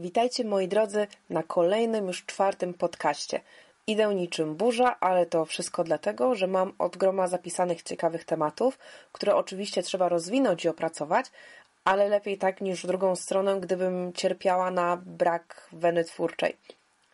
[0.00, 3.40] Witajcie moi drodzy na kolejnym już czwartym podcaście.
[3.86, 8.78] Idę niczym burza, ale to wszystko dlatego, że mam od groma zapisanych ciekawych tematów,
[9.12, 11.26] które oczywiście trzeba rozwinąć i opracować,
[11.84, 16.56] ale lepiej tak niż w drugą stronę, gdybym cierpiała na brak weny twórczej.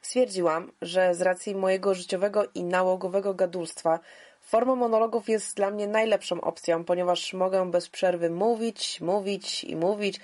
[0.03, 3.99] Stwierdziłam, że z racji mojego życiowego i nałogowego gadulstwa
[4.47, 10.21] forma monologów jest dla mnie najlepszą opcją, ponieważ mogę bez przerwy mówić, mówić i mówić,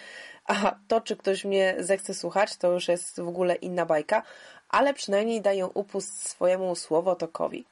[0.47, 4.23] a to, czy ktoś mnie zechce słuchać, to już jest w ogóle inna bajka,
[4.69, 7.65] ale przynajmniej daję upust swojemu słowotokowi.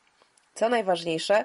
[0.55, 1.45] Co najważniejsze,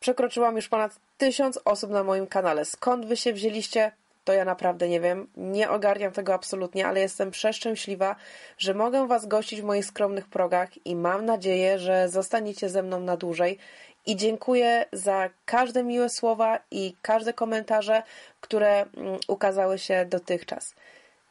[0.00, 2.64] przekroczyłam już ponad tysiąc osób na moim kanale.
[2.64, 3.92] Skąd wy się wzięliście?
[4.24, 8.16] To ja naprawdę nie wiem, nie ogarniam tego absolutnie, ale jestem przeszczęśliwa,
[8.58, 13.00] że mogę Was gościć w moich skromnych progach i mam nadzieję, że zostaniecie ze mną
[13.00, 13.58] na dłużej.
[14.06, 18.02] I dziękuję za każde miłe słowa i każde komentarze,
[18.40, 20.74] które mm, ukazały się dotychczas.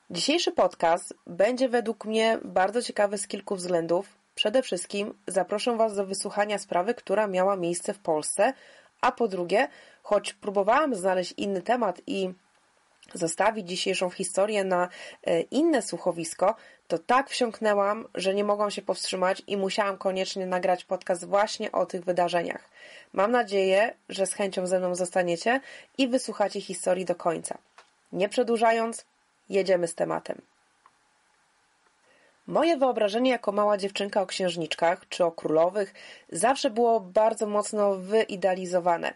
[0.09, 4.08] Dzisiejszy podcast będzie według mnie bardzo ciekawy z kilku względów.
[4.36, 8.53] Przede wszystkim zaproszę Was do wysłuchania sprawy, która miała miejsce w Polsce,
[9.02, 9.67] a po drugie,
[10.03, 12.30] choć próbowałam znaleźć inny temat i
[13.13, 14.89] zostawić dzisiejszą historię na
[15.23, 16.56] e, inne słuchowisko,
[16.92, 21.86] to tak wsiąknęłam, że nie mogłam się powstrzymać i musiałam koniecznie nagrać podcast właśnie o
[21.86, 22.70] tych wydarzeniach.
[23.14, 25.62] Mam nadzieję, że z chęcią ze mną zostaniecie
[25.97, 27.58] i wysłuchacie historii do końca.
[28.12, 29.06] Nie przedłużając,
[29.50, 30.42] jedziemy z tematem.
[32.47, 35.94] Moje wyobrażenie jako mała dziewczynka o księżniczkach czy o królowych
[36.31, 39.14] zawsze było bardzo mocno wyidealizowane.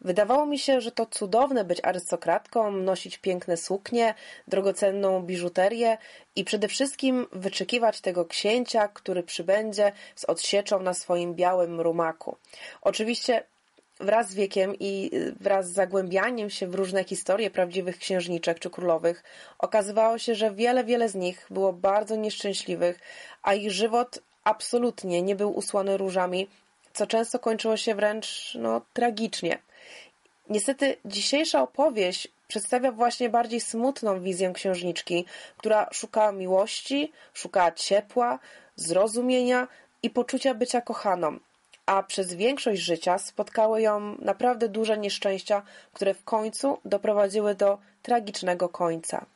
[0.00, 4.14] Wydawało mi się, że to cudowne być arystokratką, nosić piękne suknie,
[4.48, 5.98] drogocenną biżuterię
[6.36, 12.36] i przede wszystkim wyczekiwać tego księcia, który przybędzie z odsieczą na swoim białym rumaku.
[12.82, 13.42] Oczywiście
[14.00, 15.10] wraz z wiekiem i
[15.40, 19.24] wraz z zagłębianiem się w różne historie prawdziwych księżniczek czy królowych,
[19.58, 23.00] okazywało się, że wiele, wiele z nich było bardzo nieszczęśliwych,
[23.42, 26.48] a ich żywot absolutnie nie był usłany różami,
[26.92, 29.58] co często kończyło się wręcz no, tragicznie.
[30.50, 35.24] Niestety dzisiejsza opowieść przedstawia właśnie bardziej smutną wizję księżniczki,
[35.56, 38.38] która szuka miłości, szuka ciepła,
[38.76, 39.68] zrozumienia
[40.02, 41.38] i poczucia bycia kochaną,
[41.86, 45.62] a przez większość życia spotkały ją naprawdę duże nieszczęścia,
[45.92, 49.26] które w końcu doprowadziły do tragicznego końca.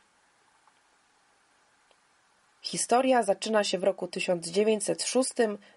[2.63, 5.31] Historia zaczyna się w roku 1906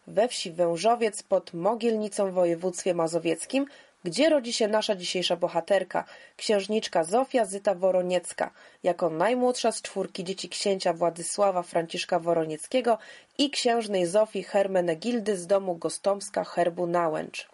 [0.07, 3.65] we wsi Wężowiec pod Mogielnicą w województwie mazowieckim,
[4.03, 6.03] gdzie rodzi się nasza dzisiejsza bohaterka,
[6.37, 8.51] księżniczka Zofia Zyta Woroniecka,
[8.83, 12.97] jako najmłodsza z czwórki dzieci księcia Władysława Franciszka Woronieckiego
[13.37, 17.53] i księżnej Zofii Hermenegildy z domu Gostomska herbu Nałęcz.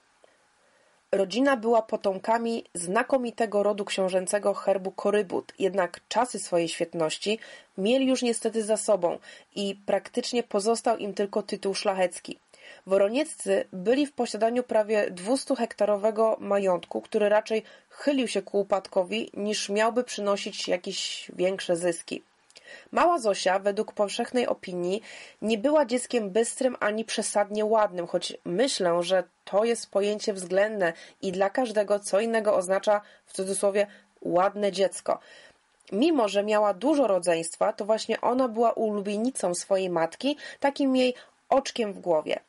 [1.11, 7.39] Rodzina była potomkami znakomitego rodu książęcego herbu Korybut, jednak czasy swojej świetności
[7.77, 9.17] mieli już niestety za sobą
[9.55, 12.39] i praktycznie pozostał im tylko tytuł szlachecki.
[12.87, 20.03] Woronieccy byli w posiadaniu prawie 200-hektarowego majątku, który raczej chylił się ku upadkowi, niż miałby
[20.03, 22.23] przynosić jakieś większe zyski.
[22.91, 25.01] Mała Zosia, według powszechnej opinii,
[25.41, 31.31] nie była dzieckiem bystrym ani przesadnie ładnym, choć myślę, że to jest pojęcie względne i
[31.31, 33.87] dla każdego co innego oznacza w cudzysłowie
[34.21, 35.19] ładne dziecko.
[35.91, 41.13] Mimo, że miała dużo rodzeństwa, to właśnie ona była ulubienicą swojej matki, takim jej
[41.49, 42.39] oczkiem w głowie.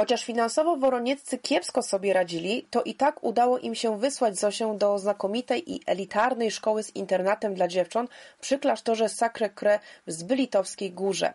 [0.00, 4.98] Chociaż finansowo woronieccy kiepsko sobie radzili, to i tak udało im się wysłać Zosię do
[4.98, 8.10] znakomitej i elitarnej szkoły z internatem dla dziewcząt
[8.40, 11.34] przy klasztorze Sacre-Cœur w Zbylitowskiej Górze.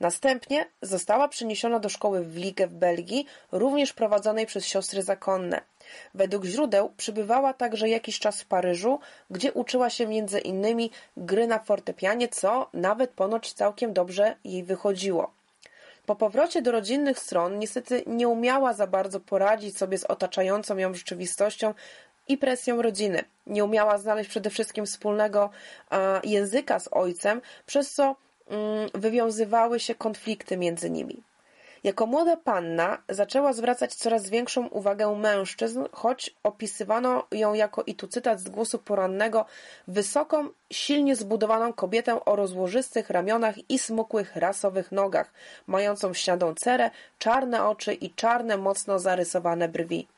[0.00, 5.60] Następnie została przeniesiona do szkoły w Ligę w Belgii, również prowadzonej przez siostry zakonne.
[6.14, 9.00] Według źródeł przybywała także jakiś czas w Paryżu,
[9.30, 15.33] gdzie uczyła się między innymi gry na fortepianie, co nawet ponoć całkiem dobrze jej wychodziło.
[16.06, 20.94] Po powrocie do rodzinnych stron niestety nie umiała za bardzo poradzić sobie z otaczającą ją
[20.94, 21.74] rzeczywistością
[22.28, 23.24] i presją rodziny.
[23.46, 25.50] Nie umiała znaleźć przede wszystkim wspólnego
[26.24, 28.16] języka z ojcem, przez co
[28.48, 31.22] mm, wywiązywały się konflikty między nimi.
[31.84, 38.08] Jako młoda panna zaczęła zwracać coraz większą uwagę mężczyzn, choć opisywano ją jako, i tu
[38.08, 39.46] cytat z głosu porannego,
[39.88, 45.32] wysoką, silnie zbudowaną kobietę o rozłożystych ramionach i smukłych rasowych nogach,
[45.66, 50.08] mającą śniadą cerę, czarne oczy i czarne, mocno zarysowane brwi.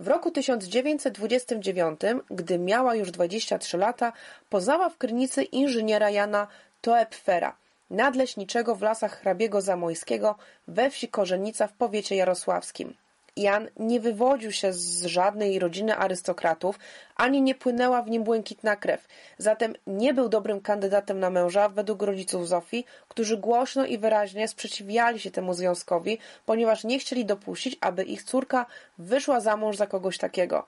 [0.00, 2.00] W roku 1929,
[2.30, 4.12] gdy miała już 23 lata,
[4.50, 6.46] poznała w Krynicy inżyniera Jana
[6.80, 7.56] Toepfera,
[7.92, 10.34] nadleśniczego w lasach hrabiego Zamojskiego
[10.68, 12.94] we wsi Korzenica w powiecie jarosławskim.
[13.36, 16.78] Jan nie wywodził się z żadnej rodziny arystokratów,
[17.16, 19.08] ani nie płynęła w nim błękitna krew.
[19.38, 25.20] Zatem nie był dobrym kandydatem na męża według rodziców Zofii, którzy głośno i wyraźnie sprzeciwiali
[25.20, 28.66] się temu związkowi, ponieważ nie chcieli dopuścić, aby ich córka
[28.98, 30.66] wyszła za mąż za kogoś takiego.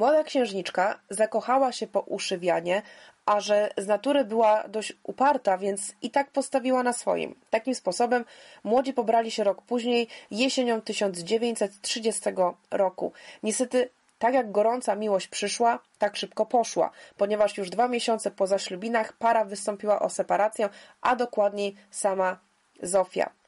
[0.00, 2.40] Młoda księżniczka zakochała się po uszy
[3.26, 7.34] a że z natury była dość uparta, więc i tak postawiła na swoim.
[7.50, 8.24] Takim sposobem
[8.64, 12.30] młodzi pobrali się rok później, jesienią 1930
[12.70, 13.12] roku.
[13.42, 19.12] Niestety, tak jak gorąca miłość przyszła, tak szybko poszła, ponieważ już dwa miesiące po zaślubinach
[19.12, 20.68] para wystąpiła o separację,
[21.00, 22.38] a dokładniej sama
[22.82, 23.39] Zofia.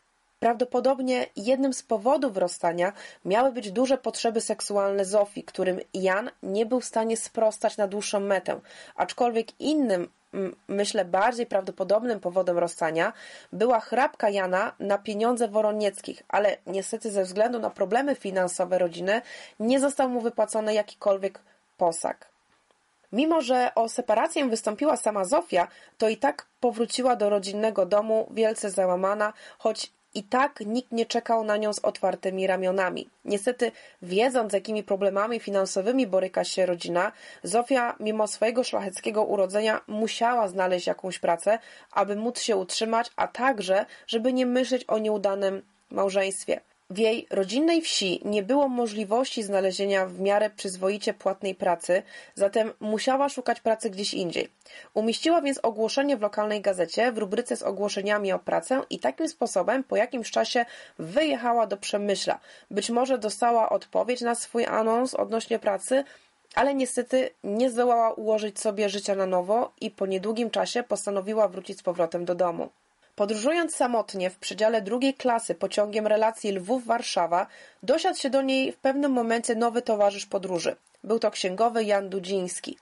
[0.43, 2.93] Prawdopodobnie jednym z powodów rozstania
[3.25, 8.21] miały być duże potrzeby seksualne Zofii, którym Jan nie był w stanie sprostać na dłuższą
[8.21, 8.61] metę,
[8.97, 10.09] aczkolwiek innym
[10.69, 13.13] myślę, bardziej prawdopodobnym powodem rozstania
[13.53, 19.23] była chrapka Jana na pieniądze Woronieckich, ale niestety ze względu na problemy finansowe rodziny
[19.61, 21.41] nie został mu wypłacony jakikolwiek
[21.77, 22.29] posag.
[23.13, 25.69] Mimo, że o separację wystąpiła sama Zofia,
[25.99, 31.45] to i tak powróciła do rodzinnego domu wielce załamana, choć i tak nikt nie czekał
[31.45, 33.09] na nią z otwartymi ramionami.
[33.25, 33.73] Niestety,
[34.03, 37.13] wiedząc, jakimi problemami finansowymi boryka się rodzina,
[37.43, 41.59] Zofia, mimo swojego szlacheckiego urodzenia, musiała znaleźć jakąś pracę,
[41.93, 46.61] aby móc się utrzymać, a także, żeby nie myśleć o nieudanym małżeństwie.
[46.93, 52.03] W jej rodzinnej wsi nie było możliwości znalezienia w miarę przyzwoicie płatnej pracy,
[52.35, 54.49] zatem musiała szukać pracy gdzieś indziej.
[54.95, 59.85] Umieściła więc ogłoszenie w lokalnej gazecie w rubryce z ogłoszeniami o pracę i takim sposobem
[59.85, 60.65] po jakimś czasie
[60.99, 62.39] wyjechała do Przemyśla.
[62.71, 66.05] Być może dostała odpowiedź na swój anons odnośnie pracy,
[66.55, 71.79] ale niestety nie zdołała ułożyć sobie życia na nowo i po niedługim czasie postanowiła wrócić
[71.79, 72.71] z powrotem do domu.
[73.15, 77.47] Podróżując samotnie w przedziale drugiej klasy pociągiem relacji Lwów-Warszawa,
[77.83, 80.77] dosiadł się do niej w pewnym momencie nowy towarzysz podróży.
[81.05, 82.79] Był to księgowy Jan Dudziński.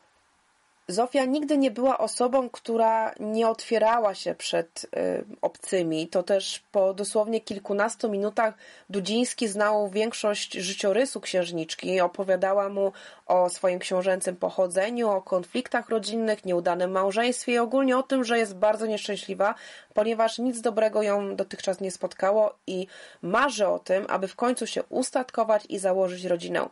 [0.90, 6.08] Zofia nigdy nie była osobą, która nie otwierała się przed y, obcymi.
[6.08, 8.54] To też po dosłownie kilkunastu minutach
[8.90, 12.00] Dudziński znał większość życiorysu księżniczki.
[12.00, 12.92] Opowiadała mu
[13.26, 18.56] o swoim książęcym pochodzeniu, o konfliktach rodzinnych, nieudanym małżeństwie i ogólnie o tym, że jest
[18.56, 19.54] bardzo nieszczęśliwa,
[19.94, 22.86] ponieważ nic dobrego ją dotychczas nie spotkało i
[23.22, 26.68] marzy o tym, aby w końcu się ustatkować i założyć rodzinę.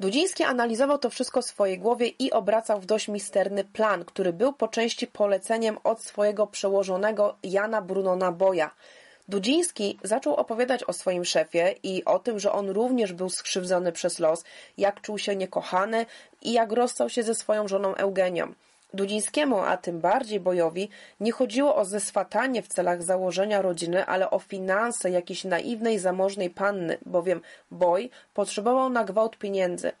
[0.00, 4.52] Dudziński analizował to wszystko w swojej głowie i obracał w dość misterny plan, który był
[4.52, 8.70] po części poleceniem od swojego przełożonego Jana Brunona Boja.
[9.28, 14.18] Dudziński zaczął opowiadać o swoim szefie i o tym, że on również był skrzywdzony przez
[14.18, 14.44] los,
[14.78, 16.06] jak czuł się niekochany
[16.42, 18.54] i jak rozstał się ze swoją żoną Eugenią.
[18.94, 20.88] Dudzińskiemu, a tym bardziej Bojowi,
[21.20, 26.98] nie chodziło o zeswatanie w celach założenia rodziny, ale o finanse jakiejś naiwnej, zamożnej panny,
[27.06, 27.40] bowiem
[27.70, 29.92] Boj potrzebował na gwałt pieniędzy.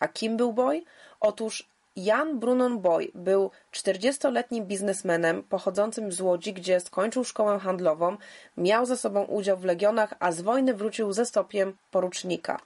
[0.00, 0.84] A kim był Boj?
[1.20, 8.16] Otóż Jan Brunon Boy był 40-letnim biznesmenem pochodzącym z Łodzi, gdzie skończył szkołę handlową,
[8.56, 12.60] miał ze sobą udział w legionach, a z wojny wrócił ze stopniem porucznika.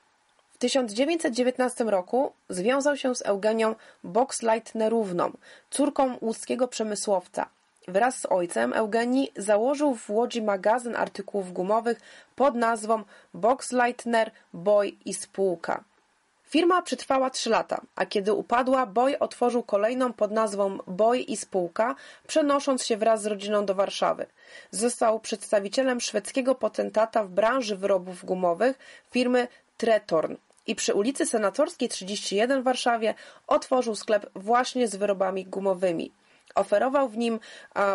[0.57, 3.75] W 1919 roku związał się z Eugenią
[4.05, 5.33] Boxleitnerówną,
[5.71, 7.49] córką łódzkiego przemysłowca.
[7.89, 12.01] Wraz z ojcem Eugenii założył w Łodzi magazyn artykułów gumowych
[12.37, 13.03] pod nazwą
[13.35, 15.85] Boxleitner, Boy i Spółka.
[16.45, 21.95] Firma przetrwała trzy lata, a kiedy upadła, Boy otworzył kolejną pod nazwą Boy i Spółka,
[22.27, 24.27] przenosząc się wraz z rodziną do Warszawy.
[24.71, 28.79] Został przedstawicielem szwedzkiego potentata w branży wyrobów gumowych
[29.11, 30.35] firmy Tretorn
[30.67, 33.15] i przy ulicy Senatorskiej 31 w Warszawie
[33.47, 36.13] otworzył sklep właśnie z wyrobami gumowymi.
[36.55, 37.41] Oferował w nim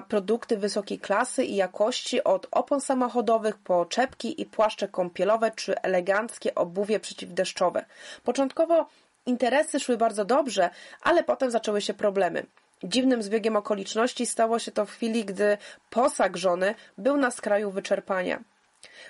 [0.08, 6.56] produkty wysokiej klasy i jakości od opon samochodowych po czepki i płaszcze kąpielowe czy eleganckie
[6.56, 7.86] obuwie przeciwdeszczowe.
[8.24, 8.88] Początkowo
[9.25, 10.70] interesy szły bardzo dobrze,
[11.01, 12.46] ale potem zaczęły się problemy.
[12.84, 15.58] Dziwnym zbiegiem okoliczności stało się to w chwili, gdy
[15.90, 18.40] posag żony był na skraju wyczerpania.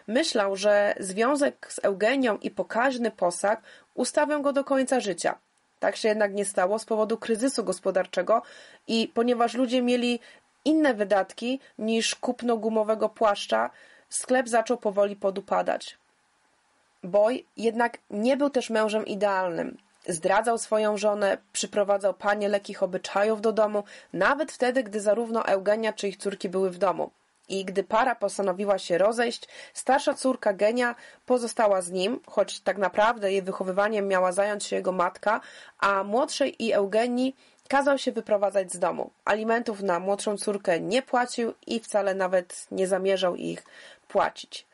[0.07, 3.62] Myślał, że związek z Eugenią i pokaźny posag
[3.93, 5.38] ustawią go do końca życia.
[5.79, 8.41] Tak się jednak nie stało z powodu kryzysu gospodarczego
[8.88, 10.19] i ponieważ ludzie mieli
[10.65, 13.69] inne wydatki niż kupno gumowego płaszcza,
[14.10, 15.98] sklep zaczął powoli podupadać.
[17.03, 19.77] Boy jednak nie był też mężem idealnym.
[20.07, 23.83] Zdradzał swoją żonę, przyprowadzał panie lekkich obyczajów do domu,
[24.13, 27.12] nawet wtedy, gdy zarówno Eugenia czy ich córki były w domu
[27.51, 33.31] i gdy para postanowiła się rozejść, starsza córka Genia pozostała z nim, choć tak naprawdę
[33.31, 35.41] jej wychowywaniem miała zająć się jego matka,
[35.79, 37.36] a młodszej i Eugenii
[37.67, 39.12] kazał się wyprowadzać z domu.
[39.25, 43.63] Alimentów na młodszą córkę nie płacił i wcale nawet nie zamierzał ich
[44.08, 44.70] płacić.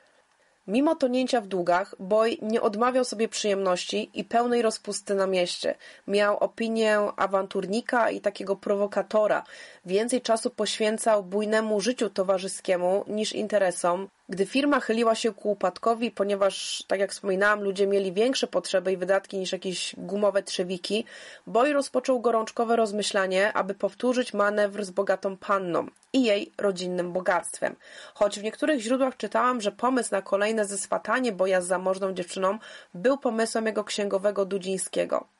[0.67, 5.75] Mimo tonięcia w długach, Boy nie odmawiał sobie przyjemności i pełnej rozpusty na mieście.
[6.07, 9.43] Miał opinię awanturnika i takiego prowokatora.
[9.86, 14.07] Więcej czasu poświęcał bujnemu życiu towarzyskiemu niż interesom.
[14.29, 18.98] Gdy firma chyliła się ku upadkowi, ponieważ, tak jak wspominałam, ludzie mieli większe potrzeby i
[18.98, 21.05] wydatki niż jakieś gumowe trzewiki,
[21.48, 27.75] Boy rozpoczął gorączkowe rozmyślanie, aby powtórzyć manewr z bogatą panną i jej rodzinnym bogactwem.
[28.13, 32.60] Choć w niektórych źródłach czytałam, że pomysł na kolejne zeswatanie Boja z zamożną dziewczyną
[32.93, 35.37] był pomysłem jego księgowego Dudzińskiego.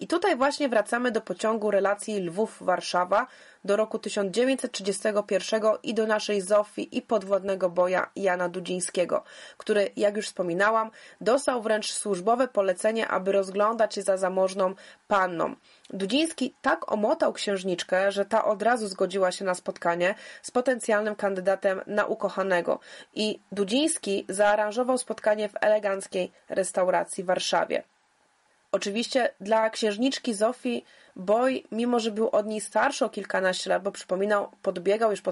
[0.00, 3.26] I tutaj właśnie wracamy do pociągu relacji Lwów-Warszawa
[3.64, 9.24] do roku 1931 i do naszej Zofii i podwodnego boja Jana Dudzińskiego,
[9.56, 10.90] który, jak już wspominałam,
[11.20, 14.74] dostał wręcz służbowe polecenie, aby rozglądać się za zamożną
[15.08, 15.54] panną.
[15.90, 21.80] Dudziński tak omotał księżniczkę, że ta od razu zgodziła się na spotkanie z potencjalnym kandydatem
[21.86, 22.80] na ukochanego
[23.14, 27.82] i Dudziński zaaranżował spotkanie w eleganckiej restauracji w Warszawie.
[28.72, 30.84] Oczywiście dla księżniczki Zofii
[31.16, 35.22] Boy, mimo że był od niej starszy o kilkanaście lat, bo przypominał, podbiegał już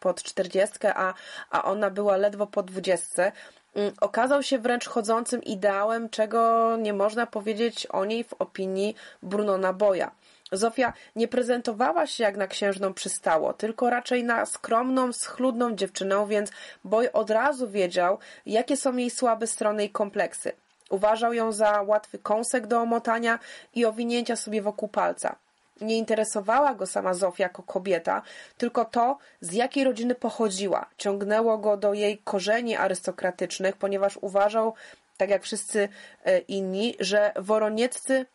[0.00, 1.14] pod, czterdziestkę, a,
[1.50, 3.32] a ona była ledwo po dwudziestce,
[3.74, 9.72] mm, okazał się wręcz chodzącym ideałem, czego nie można powiedzieć o niej w opinii Brunona
[9.72, 10.10] Boya.
[10.52, 16.50] Zofia nie prezentowała się jak na księżną przystało, tylko raczej na skromną, schludną dziewczynę, więc
[16.84, 20.52] Boy od razu wiedział, jakie są jej słabe strony i kompleksy.
[20.90, 23.38] Uważał ją za łatwy kąsek do omotania
[23.74, 25.36] i owinięcia sobie wokół palca.
[25.80, 28.22] Nie interesowała go sama Zofia jako kobieta,
[28.58, 30.86] tylko to, z jakiej rodziny pochodziła.
[30.96, 34.74] Ciągnęło go do jej korzeni arystokratycznych, ponieważ uważał,
[35.16, 35.88] tak jak wszyscy
[36.24, 38.26] e, inni, że Woronieccy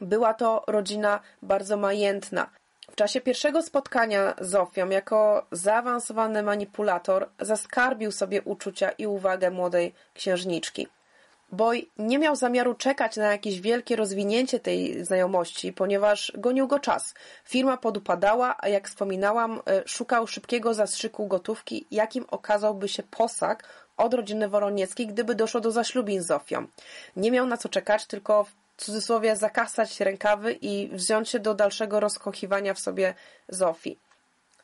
[0.00, 2.50] była to rodzina bardzo majętna.
[2.90, 9.94] W czasie pierwszego spotkania z Zofią jako zaawansowany manipulator zaskarbił sobie uczucia i uwagę młodej
[10.14, 10.88] księżniczki.
[11.52, 17.14] Boy nie miał zamiaru czekać na jakieś wielkie rozwinięcie tej znajomości, ponieważ gonił go czas.
[17.44, 24.14] Firma podupadała, a jak wspominałam, e, szukał szybkiego zastrzyku gotówki, jakim okazałby się posag od
[24.14, 26.66] rodziny Woronieckiej, gdyby doszło do zaślubin z Zofią.
[27.16, 32.00] Nie miał na co czekać, tylko w cudzysłowie zakasać rękawy i wziąć się do dalszego
[32.00, 33.14] rozkochiwania w sobie
[33.48, 34.05] Zofii.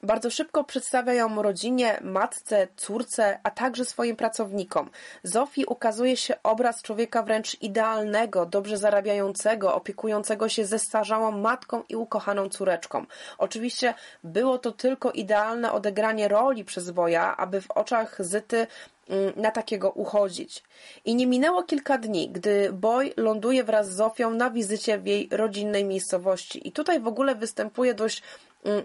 [0.04, 4.90] Bardzo szybko przedstawia ją rodzinie, matce, córce, a także swoim pracownikom.
[5.22, 12.48] Zofii ukazuje się obraz człowieka wręcz idealnego, dobrze zarabiającego, opiekującego się zestarzałą matką i ukochaną
[12.48, 13.06] córeczką.
[13.38, 13.94] Oczywiście
[14.24, 18.66] było to tylko idealne odegranie roli przez Boja, aby w oczach Zyty
[19.08, 20.62] mm, na takiego uchodzić.
[21.04, 25.28] I nie minęło kilka dni, gdy Boy ląduje wraz z Zofią na wizycie w jej
[25.30, 26.68] rodzinnej miejscowości.
[26.68, 28.22] I tutaj w ogóle występuje dość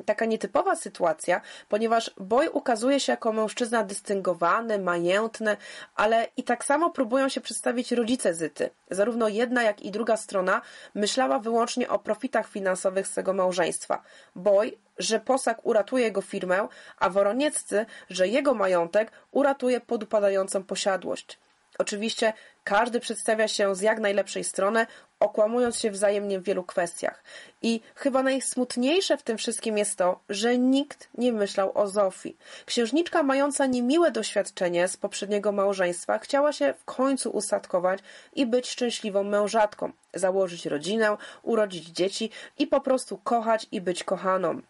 [0.06, 5.58] taka nietypowa sytuacja, ponieważ Boy ukazuje się jako mężczyzna dystyngowany, majętny,
[5.96, 8.70] ale i tak samo próbują się przedstawić rodzice Zyty.
[8.92, 10.62] Zarówno jedna, jak i druga strona
[10.96, 14.02] myślała wyłącznie o profitach finansowych z tego małżeństwa.
[14.36, 16.68] Boy, że posag uratuje jego firmę,
[17.00, 21.40] a Woronieccy, że jego majątek uratuje podupadającą posiadłość.
[21.78, 22.34] Oczywiście
[22.68, 24.86] każdy przedstawia się z jak najlepszej strony,
[25.20, 27.24] okłamując się wzajemnie w wielu kwestiach.
[27.62, 32.38] I chyba najsmutniejsze w tym wszystkim jest to, że nikt nie myślał o Zofii.
[32.66, 38.00] Księżniczka mająca niemiłe doświadczenie z poprzedniego małżeństwa chciała się w końcu ustatkować
[38.36, 44.62] i być szczęśliwą mężatką, założyć rodzinę, urodzić dzieci i po prostu kochać i być kochaną.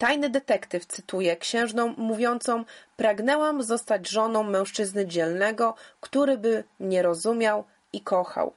[0.00, 2.64] Tajny detektyw cytuje księżną mówiącą
[2.96, 8.52] Pragnęłam zostać żoną mężczyzny dzielnego, który by mnie rozumiał i kochał.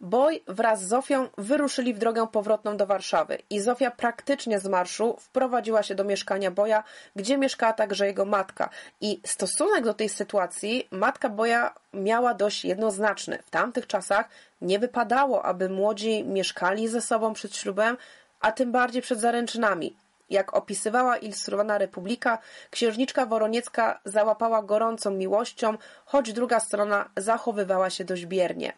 [0.00, 5.16] Boy wraz z Zofią wyruszyli w drogę powrotną do Warszawy i Zofia praktycznie z marszu
[5.20, 6.84] wprowadziła się do mieszkania Boja,
[7.16, 8.70] gdzie mieszkała także jego matka.
[9.00, 13.38] I stosunek do tej sytuacji matka Boja miała dość jednoznaczny.
[13.46, 14.28] W tamtych czasach
[14.60, 17.96] nie wypadało, aby młodzi mieszkali ze sobą przed ślubem,
[18.40, 19.96] a tym bardziej przed zaręczynami.
[20.30, 22.38] Jak opisywała ilustrowana Republika,
[22.70, 28.72] księżniczka Woroniecka załapała gorącą miłością, choć druga strona zachowywała się dość biernie.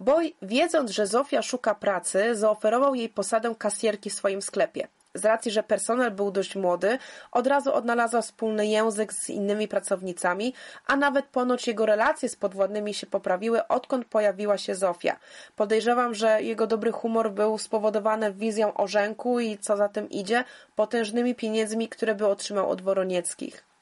[0.00, 4.88] Boj, wiedząc, że Zofia szuka pracy, zaoferował jej posadę kasjerki w swoim sklepie.
[5.18, 6.98] Z racji, że personel był dość młody,
[7.32, 10.54] od razu odnalazła wspólny język z innymi pracownicami,
[10.86, 15.16] a nawet ponoć jego relacje z podwładnymi się poprawiły, odkąd pojawiła się Zofia.
[15.56, 20.44] Podejrzewam, że jego dobry humor był spowodowany wizją orzenku i, co za tym idzie,
[20.76, 23.75] potężnymi pieniędzmi, które by otrzymał od Woronieckich.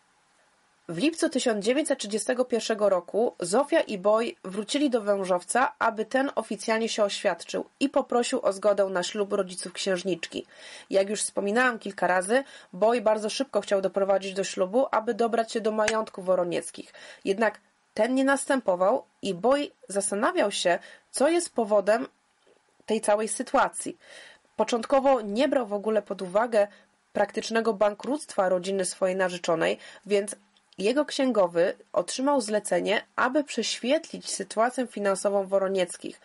[0.88, 7.64] W lipcu 1931 roku Zofia i Boy wrócili do Wężowca, aby ten oficjalnie się oświadczył
[7.80, 10.46] i poprosił o zgodę na ślub rodziców księżniczki.
[10.90, 15.60] Jak już wspominałam kilka razy, Boy bardzo szybko chciał doprowadzić do ślubu, aby dobrać się
[15.60, 16.92] do majątków woronieckich.
[17.24, 17.60] Jednak
[17.94, 20.78] ten nie następował i Boj zastanawiał się,
[21.10, 22.06] co jest powodem
[22.86, 23.98] tej całej sytuacji.
[24.56, 26.68] Początkowo nie brał w ogóle pod uwagę
[27.12, 30.36] praktycznego bankructwa rodziny swojej narzeczonej, więc
[30.78, 36.20] jego księgowy otrzymał zlecenie, aby prześwietlić sytuację finansową Woronieckich.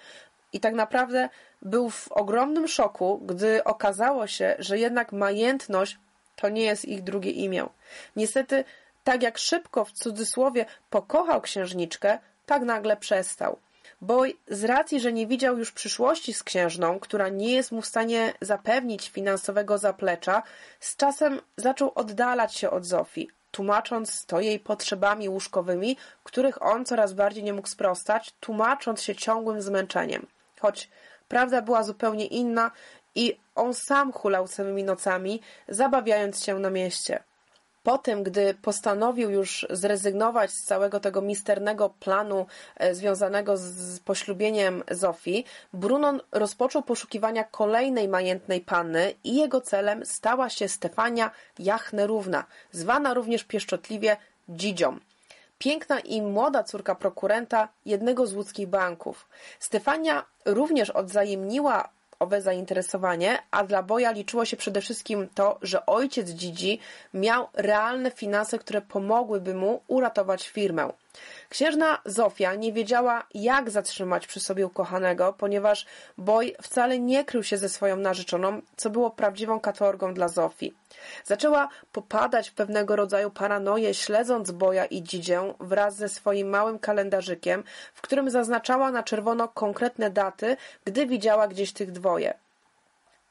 [0.53, 1.29] I tak naprawdę
[1.61, 5.97] był w ogromnym szoku, gdy okazało się, że jednak majętność
[6.35, 7.67] to nie jest ich drugie imię.
[8.15, 8.63] Niestety,
[9.03, 13.57] tak jak szybko w cudzysłowie pokochał księżniczkę, tak nagle przestał.
[14.01, 17.85] Bo z racji, że nie widział już przyszłości z księżną, która nie jest mu w
[17.85, 20.43] stanie zapewnić finansowego zaplecza,
[20.79, 27.13] z czasem zaczął oddalać się od Zofii, tłumacząc to jej potrzebami łóżkowymi, których on coraz
[27.13, 30.27] bardziej nie mógł sprostać, tłumacząc się ciągłym zmęczeniem.
[30.59, 30.89] Choć
[31.27, 32.71] prawda była zupełnie inna
[33.15, 37.23] i on sam hulał samymi nocami, zabawiając się na mieście.
[37.83, 42.45] Po tym, gdy postanowił już zrezygnować z całego tego misternego planu
[42.75, 50.49] e, związanego z poślubieniem Zofii, Brunon rozpoczął poszukiwania kolejnej majętnej panny i jego celem stała
[50.49, 54.17] się Stefania Jachnerówna, zwana również pieszczotliwie
[54.49, 54.99] Dzidzią.
[55.57, 59.29] Piękna i młoda córka prokurenta jednego z łódzkich banków.
[59.59, 66.29] Stefania również odzajemniła owe zainteresowanie, a dla Boja liczyło się przede wszystkim to, że ojciec
[66.29, 66.79] Dzidzi
[67.13, 70.89] miał realne finanse, które pomogłyby mu uratować firmę.
[71.49, 75.85] Księżna Zofia nie wiedziała, jak zatrzymać przy sobie ukochanego, ponieważ
[76.17, 80.73] Boj wcale nie krył się ze swoją narzeczoną, co było prawdziwą katorgą dla Zofii.
[81.25, 87.63] Zaczęła popadać w pewnego rodzaju paranoję, śledząc Boja i Dzidzię wraz ze swoim małym kalendarzykiem,
[87.93, 92.33] w którym zaznaczała na czerwono konkretne daty, gdy widziała gdzieś tych dwoje.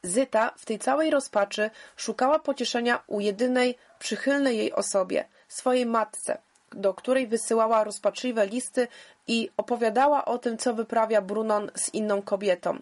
[0.03, 6.39] Zyta w tej całej rozpaczy szukała pocieszenia u jedynej przychylnej jej osobie, swojej matce,
[6.73, 8.89] do której wysyłała rozpaczliwe listy
[9.27, 12.79] i opowiadała o tym, co wyprawia Brunon z inną kobietą.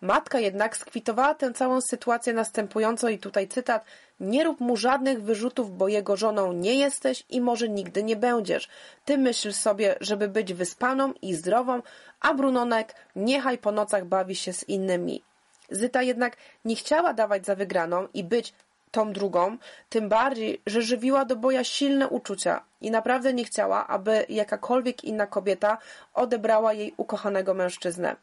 [0.00, 3.84] Matka jednak skwitowała tę całą sytuację następująco i tutaj cytat
[4.20, 8.68] nie rób mu żadnych wyrzutów, bo jego żoną nie jesteś i może nigdy nie będziesz.
[9.04, 11.82] Ty myśl sobie, żeby być wyspaną i zdrową,
[12.20, 15.22] a Brunonek niechaj po nocach bawi się z innymi.
[15.70, 18.54] Zyta jednak nie chciała dawać za wygraną i być
[18.90, 19.56] tą drugą,
[19.88, 25.26] tym bardziej, że żywiła do boja silne uczucia i naprawdę nie chciała, aby jakakolwiek inna
[25.26, 25.78] kobieta
[26.14, 28.16] odebrała jej ukochanego mężczyznę.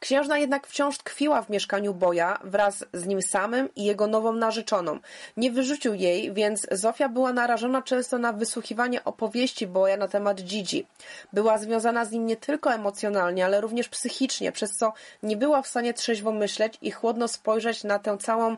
[0.00, 4.98] Księżna jednak wciąż tkwiła w mieszkaniu Boja wraz z nim samym i jego nową narzeczoną.
[5.36, 10.86] Nie wyrzucił jej, więc Zofia była narażona często na wysłuchiwanie opowieści Boja na temat Dzidzi.
[11.32, 15.68] Była związana z nim nie tylko emocjonalnie, ale również psychicznie, przez co nie była w
[15.68, 18.56] stanie trzeźwo myśleć i chłodno spojrzeć na tę całą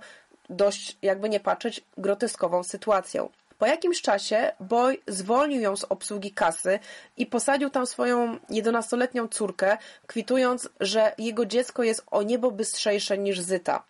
[0.51, 3.29] dość, jakby nie patrzeć, groteskową sytuacją.
[3.59, 6.79] Po jakimś czasie Boy zwolnił ją z obsługi kasy
[7.17, 13.41] i posadził tam swoją jedenastoletnią córkę, kwitując, że jego dziecko jest o niebo bystrzejsze niż
[13.41, 13.83] Zyta.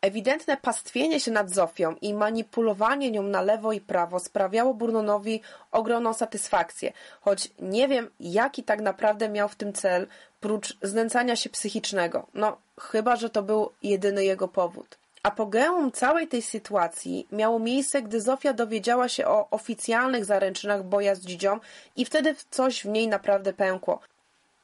[0.00, 5.40] Ewidentne pastwienie się nad Zofią i manipulowanie nią na lewo i prawo sprawiało Burnonowi
[5.72, 10.06] ogromną satysfakcję, choć nie wiem, jaki tak naprawdę miał w tym cel,
[10.40, 12.26] prócz znęcania się psychicznego.
[12.34, 14.98] No, chyba, że to był jedyny jego powód.
[15.22, 21.20] Apogeum całej tej sytuacji miało miejsce, gdy Zofia dowiedziała się o oficjalnych zaręczynach boja z
[21.20, 21.60] dzidzią
[21.96, 24.00] i wtedy coś w niej naprawdę pękło.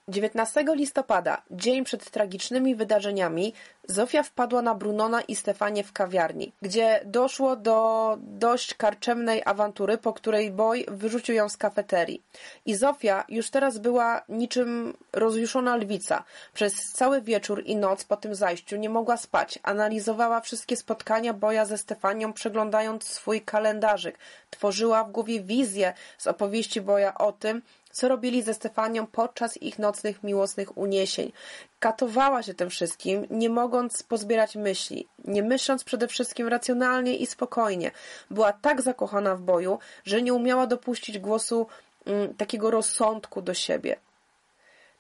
[0.08, 3.52] 19 listopada, dzień przed tragicznymi wydarzeniami,
[3.88, 10.12] Zofia wpadła na Brunona i Stefanie w kawiarni, gdzie doszło do dość karczemnej awantury, po
[10.12, 12.22] której Boy wyrzucił ją z kafeterii.
[12.66, 16.24] I Zofia już teraz była niczym rozjuszona lwica.
[16.54, 19.58] Przez cały wieczór i noc po tym zajściu nie mogła spać.
[19.62, 24.18] Analizowała wszystkie spotkania Boja ze Stefanią, przeglądając swój kalendarzyk.
[24.50, 27.62] Tworzyła w głowie wizję z opowieści Boja o tym,
[27.96, 31.32] co robili ze Stefanią podczas ich nocnych miłosnych uniesień.
[31.80, 37.90] Katowała się tym wszystkim, nie mogąc pozbierać myśli, nie myśląc przede wszystkim racjonalnie i spokojnie.
[38.30, 41.66] Była tak zakochana w boju, że nie umiała dopuścić głosu
[42.06, 43.96] mm, takiego rozsądku do siebie.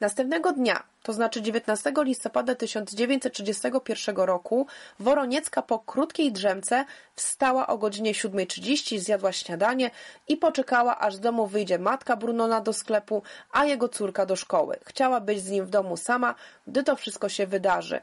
[0.00, 4.66] Następnego dnia, to znaczy 19 listopada 1931 roku,
[5.00, 9.90] Woroniecka po krótkiej drzemce wstała o godzinie 7.30, zjadła śniadanie
[10.28, 14.76] i poczekała, aż z domu wyjdzie matka Brunona do sklepu, a jego córka do szkoły.
[14.84, 16.34] Chciała być z nim w domu sama,
[16.66, 18.00] gdy to wszystko się wydarzy.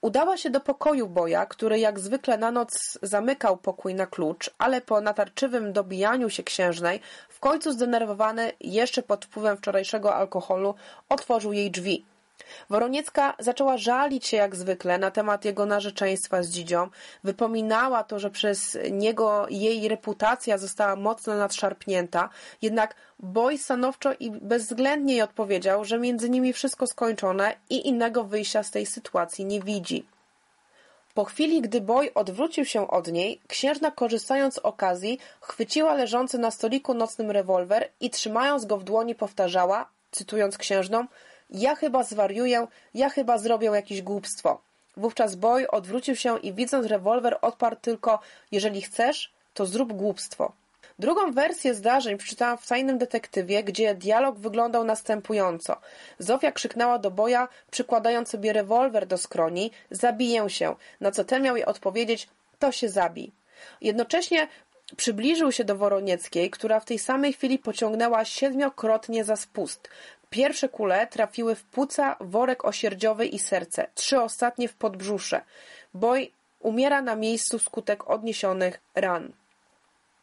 [0.00, 4.80] Udała się do pokoju Boja, który jak zwykle na noc zamykał pokój na klucz, ale
[4.80, 10.74] po natarczywym dobijaniu się księżnej, w końcu zdenerwowany, jeszcze pod wpływem wczorajszego alkoholu,
[11.08, 12.04] otworzył jej drzwi.
[12.70, 16.88] Woroniecka zaczęła żalić się jak zwykle na temat jego narzeczeństwa z Dzidzią.
[17.24, 22.28] Wypominała to, że przez niego jej reputacja została mocno nadszarpnięta,
[22.62, 28.62] jednak Boj stanowczo i bezwzględnie jej odpowiedział, że między nimi wszystko skończone i innego wyjścia
[28.62, 30.06] z tej sytuacji nie widzi.
[31.14, 36.50] Po chwili, gdy Boj odwrócił się od niej, księżna korzystając z okazji, chwyciła leżący na
[36.50, 41.06] stoliku nocnym rewolwer i trzymając go w dłoni powtarzała, cytując księżną,
[41.50, 44.60] ja chyba zwariuję, ja chyba zrobię jakieś głupstwo.
[44.96, 48.18] Wówczas Boy odwrócił się i widząc rewolwer odparł tylko,
[48.52, 50.52] jeżeli chcesz, to zrób głupstwo.
[50.98, 55.76] Drugą wersję zdarzeń przeczytałam w Tajnym Detektywie, gdzie dialog wyglądał następująco.
[56.18, 61.56] Zofia krzyknęła do Boja, przykładając sobie rewolwer do skroni, zabiję się, na co ten miał
[61.56, 62.28] jej odpowiedzieć,
[62.58, 63.32] to się zabij.
[63.80, 64.48] Jednocześnie
[64.96, 69.88] przybliżył się do Woronieckiej, która w tej samej chwili pociągnęła siedmiokrotnie za spust.
[70.30, 75.40] Pierwsze kule trafiły w płuca, worek osierdziowy i serce, trzy ostatnie w podbrzusze.
[75.94, 79.32] Boj umiera na miejscu skutek odniesionych ran.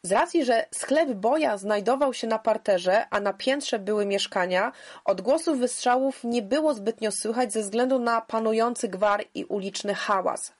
[0.02, 4.72] Z racji, że sklep Boja znajdował się na parterze, a na piętrze były mieszkania,
[5.04, 10.52] odgłosów wystrzałów nie było zbytnio słychać ze względu na panujący gwar i uliczny hałas.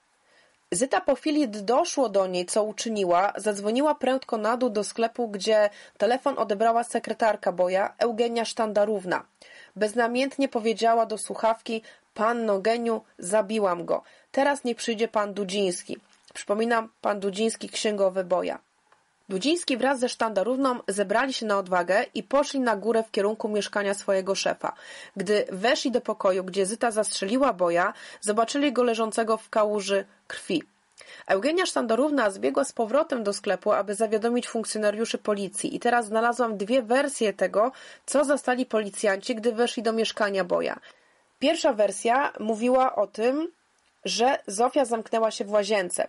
[0.75, 5.71] Zyta po chwili, doszło do niej, co uczyniła, zadzwoniła prędko na dół do sklepu, gdzie
[5.99, 9.25] telefon odebrała sekretarka Boja, Eugenia Sztandarówna.
[9.77, 11.83] Beznamiętnie powiedziała do słuchawki,
[12.15, 14.03] panno Geniu, zabiłam go.
[14.33, 15.97] Teraz nie przyjdzie pan Dudziński.
[16.35, 18.59] Przypominam, pan Dudziński, księgowy Boja.
[19.29, 23.95] Dudziński wraz ze sztandarówną zebrali się na odwagę i poszli na górę w kierunku mieszkania
[23.95, 24.73] swojego szefa.
[25.17, 30.63] Gdy weszli do pokoju, gdzie Zyta zastrzeliła boja, zobaczyli go leżącego w kałuży krwi.
[31.27, 36.83] Eugenia Sztandarówna zbiegła z powrotem do sklepu, aby zawiadomić funkcjonariuszy policji i teraz znalazłam dwie
[36.83, 37.73] wersje tego,
[38.07, 40.81] co zastali policjanci, gdy weszli do mieszkania Boja.
[41.39, 43.49] Pierwsza wersja mówiła o tym,
[44.05, 46.09] że Zofia zamknęła się w łazience.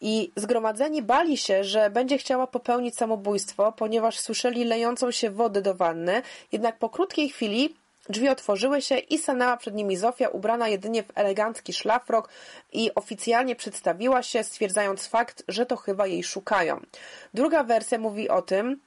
[0.00, 5.74] I zgromadzeni bali się, że będzie chciała popełnić samobójstwo, ponieważ słyszeli lejącą się wodę do
[5.74, 7.74] wanny, jednak po krótkiej chwili
[8.08, 12.28] drzwi otworzyły się i stanęła przed nimi Zofia, ubrana jedynie w elegancki szlafrok
[12.72, 16.80] i oficjalnie przedstawiła się, stwierdzając fakt, że to chyba jej szukają.
[17.34, 18.80] Druga wersja mówi o tym,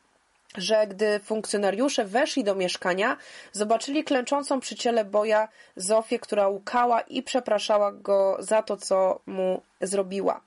[0.57, 3.17] że gdy funkcjonariusze weszli do mieszkania,
[3.51, 9.61] zobaczyli klęczącą przy ciele boja Zofię, która łkała i przepraszała go za to, co mu
[9.81, 10.41] zrobiła.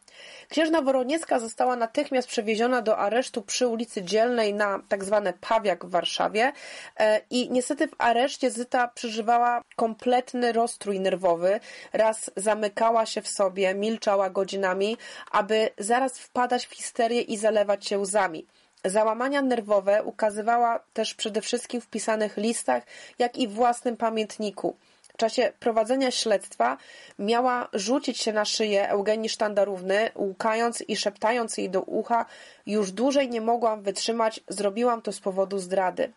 [0.49, 5.23] Księżna Woroniecka została natychmiast przewieziona do aresztu przy ulicy Dzielnej na tzw.
[5.25, 6.53] Tak Pawiak w Warszawie
[6.97, 11.61] e, i niestety w areszcie Zyta przeżywała kompletny roztrój nerwowy.
[11.93, 14.97] Raz zamykała się w sobie, milczała godzinami,
[15.31, 18.47] aby zaraz wpadać w histerię i zalewać się łzami.
[18.85, 22.83] Załamania nerwowe ukazywała też przede wszystkim w pisanych listach,
[23.19, 24.77] jak i w własnym pamiętniku.
[25.15, 26.77] W czasie prowadzenia śledztwa
[27.19, 32.27] miała rzucić się na szyję Eugenii Sztandarówny, łukając i szeptając jej do ucha
[32.67, 36.13] już dłużej nie mogłam wytrzymać, zrobiłam to z powodu zdrady.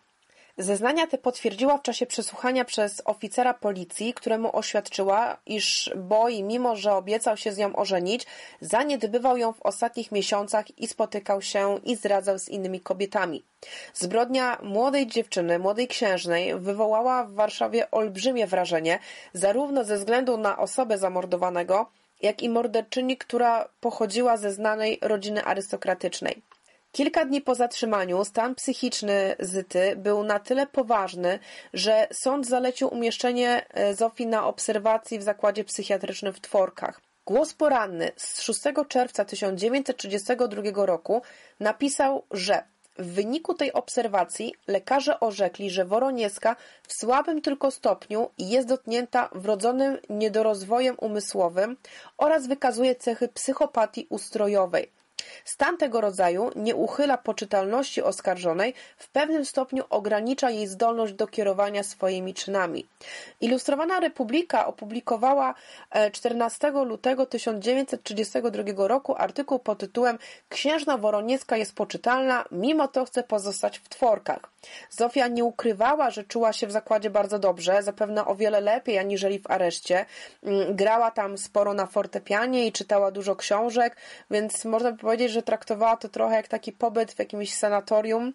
[0.58, 6.94] Zeznania te potwierdziła w czasie przesłuchania przez oficera policji, któremu oświadczyła, iż Boi, mimo że
[6.94, 8.26] obiecał się z nią ożenić,
[8.60, 13.42] zaniedbywał ją w ostatnich miesiącach i spotykał się i zdradzał z innymi kobietami.
[13.94, 18.98] Zbrodnia młodej dziewczyny, młodej księżnej, wywołała w Warszawie olbrzymie wrażenie,
[19.32, 21.86] zarówno ze względu na osobę zamordowanego,
[22.22, 26.42] jak i morderczyni, która pochodziła ze znanej rodziny arystokratycznej.
[26.96, 31.38] Kilka dni po zatrzymaniu stan psychiczny Zyty był na tyle poważny,
[31.74, 37.00] że sąd zalecił umieszczenie e, Zofii na obserwacji w zakładzie psychiatrycznym w Tworkach.
[37.26, 41.22] Głos poranny z 6 czerwca 1932 roku
[41.60, 42.62] napisał, że
[42.98, 46.56] w wyniku tej obserwacji lekarze orzekli, że Woroniecka
[46.88, 51.76] w słabym tylko stopniu jest dotknięta wrodzonym niedorozwojem umysłowym
[52.18, 54.96] oraz wykazuje cechy psychopatii ustrojowej.
[55.46, 61.82] Stan tego rodzaju nie uchyla poczytalności oskarżonej, w pewnym stopniu ogranicza jej zdolność do kierowania
[61.82, 62.86] swoimi czynami.
[63.40, 65.54] Ilustrowana Republika opublikowała
[66.12, 73.22] 14 e, lutego 1932 roku artykuł pod tytułem Księżna Woroniecka jest poczytalna, mimo to chce
[73.22, 74.40] pozostać w tworkach.
[74.90, 79.38] Zofia nie ukrywała, że czuła się w zakładzie bardzo dobrze, zapewne o wiele lepiej aniżeli
[79.38, 80.06] w areszcie.
[80.42, 83.96] Mm, grała tam sporo na fortepianie i czytała dużo książek,
[84.30, 88.32] więc można by powiedzieć, że traktowała to trochę jak taki pobyt w jakimś sanatorium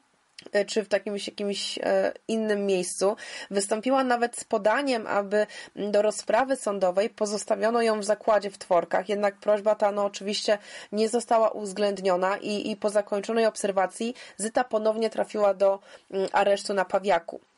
[0.52, 3.16] e, czy w jakimś, jakimś e, innym miejscu.
[3.52, 9.36] Wystąpiła nawet z podaniem, aby do rozprawy sądowej pozostawiono ją w zakładzie w Tworkach, jednak
[9.36, 10.58] prośba ta no, oczywiście
[10.92, 15.80] nie została uwzględniona i, i po zakończonej obserwacji Zyta ponownie trafiła do
[16.12, 17.51] mm, aresztu na Pawiaku.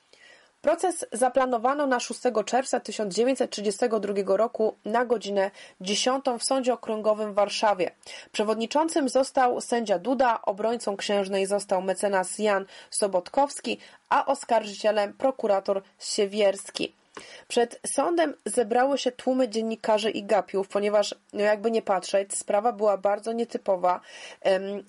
[0.64, 7.92] Proces zaplanowano na 6 czerwca 1932 roku na godzinę 10 w Sądzie Okręgowym w Warszawie.
[8.32, 13.78] Przewodniczącym został sędzia Duda, obrońcą księżnej został mecenas Jan Sobotkowski,
[14.10, 17.03] a oskarżycielem prokurator Siewierski.
[17.48, 22.98] Przed sądem zebrały się tłumy dziennikarzy i gapiów, ponieważ, no jakby nie patrzeć, sprawa była
[22.98, 24.00] bardzo nietypowa.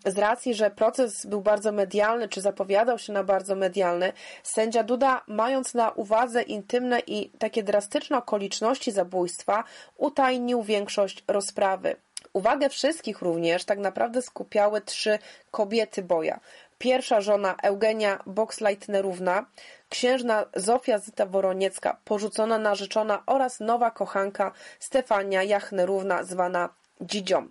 [0.07, 5.23] Z racji, że proces był bardzo medialny, czy zapowiadał się na bardzo medialny, sędzia Duda,
[5.27, 9.65] mając na uwadze intymne i takie drastyczne okoliczności zabójstwa,
[9.97, 11.97] utajnił większość rozprawy.
[12.33, 15.19] Uwagę wszystkich również tak naprawdę skupiały trzy
[15.51, 16.41] kobiety boja.
[16.79, 19.47] Pierwsza żona Eugenia Boxleitnerówna,
[19.89, 26.69] księżna Zofia Zyta Woroniecka, porzucona narzeczona oraz nowa kochanka Stefania Jachnerówna, zwana
[27.01, 27.49] Dzidzią.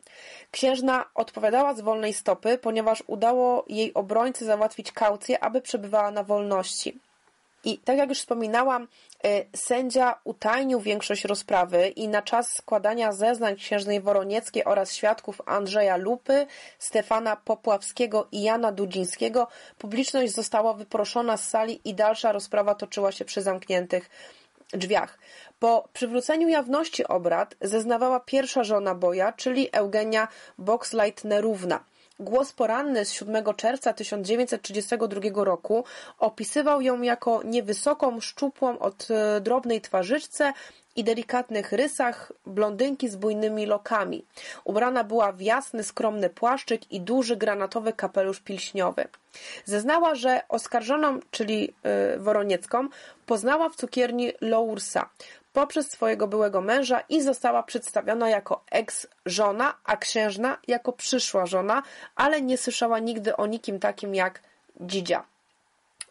[0.52, 7.00] Księżna odpowiadała z wolnej stopy, ponieważ udało jej obrońcy załatwić kaucję, aby przebywała na wolności.
[7.63, 8.88] I tak jak już wspominałam,
[9.26, 15.97] y, sędzia utajnił większość rozprawy i na czas składania zeznań księżnej Woronieckiej oraz świadków Andrzeja
[15.97, 16.47] Lupy,
[16.80, 19.47] Stefana Popławskiego i Jana Dudzińskiego
[19.78, 24.10] publiczność została wyproszona z sali i dalsza rozprawa toczyła się przy zamkniętych
[24.73, 25.17] drzwiach.
[25.60, 31.84] Po przywróceniu jawności obrad zeznawała pierwsza żona Boja, czyli Eugenia Boxleitnerówna.
[32.19, 35.84] Głos poranny z 7 czerwca 1932 roku
[36.19, 40.54] opisywał ją jako niewysoką, szczupłą od e, drobnej twarzyczce
[40.95, 44.26] i delikatnych rysach blondynki z bujnymi lokami.
[44.63, 49.08] Ubrana była w jasny, skromny płaszczyk i duży granatowy kapelusz pilśniowy.
[49.65, 52.88] Zeznała, że oskarżoną, czyli yy, Woroniecką,
[53.26, 55.10] poznała w cukierni Loursa
[55.54, 61.84] poprzez swojego byłego męża i została przedstawiona jako ex-żona, a księżna jako przyszła żona,
[62.16, 64.42] ale nie słyszała nigdy o nikim takim jak
[64.80, 65.33] Dzidzia.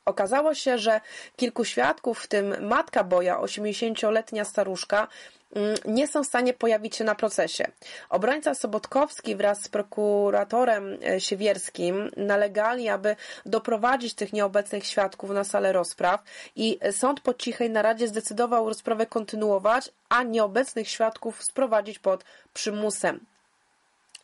[0.05, 1.01] Okazało się, że
[1.37, 5.09] kilku świadków, w tym matka Boja, 80-letnia staruszka,
[5.55, 7.65] mm, nie są w stanie pojawić się na procesie.
[8.11, 15.73] Obrońca Sobotkowski wraz z prokuratorem e, Siewierskim nalegali, aby doprowadzić tych nieobecnych świadków na salę
[15.73, 16.23] rozpraw
[16.57, 23.32] i sąd po cichej naradzie zdecydował rozprawę kontynuować, a nieobecnych świadków sprowadzić pod przymusem.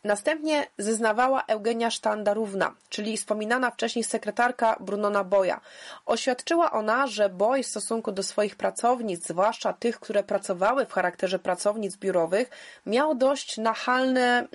[0.09, 5.61] Następnie zeznawała Eugenia Sztandarówna, czyli wspominana wcześniej sekretarka Brunona Boja.
[6.07, 11.39] Oświadczyła ona, że Boj w stosunku do swoich pracownic, zwłaszcza tych, które pracowały w charakterze
[11.39, 12.51] pracownic biurowych,
[12.87, 14.49] miał dość mm,